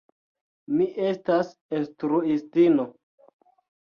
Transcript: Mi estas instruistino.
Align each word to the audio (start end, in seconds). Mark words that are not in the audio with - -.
Mi 0.77 0.85
estas 1.09 1.51
instruistino. 1.79 2.87